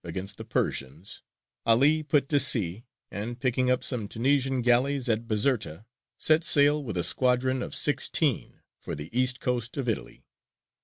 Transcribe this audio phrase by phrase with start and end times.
[0.03, 1.21] against the Persians,
[1.63, 5.85] 'Ali put to sea, and, picking up some Tunisian galleys at Bizerta,
[6.17, 10.25] set sail with a squadron of sixteen for the east coast of Italy.